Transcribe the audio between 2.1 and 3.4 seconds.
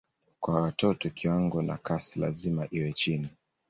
lazima iwe chini.